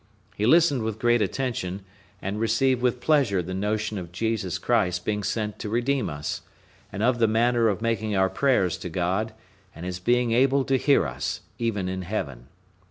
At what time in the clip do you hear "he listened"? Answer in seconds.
0.35-0.81